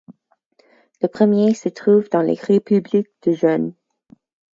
Le 1.03 1.07
premier 1.09 1.53
se 1.53 1.69
trouve 1.69 2.09
dans 2.09 2.23
les 2.23 2.33
républiques 2.33 3.11
de 3.21 3.33
jeunes. 3.33 3.75